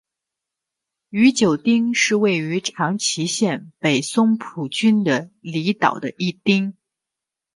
[1.11, 6.75] 宇久町是位于长崎县北松浦郡的离岛的一町。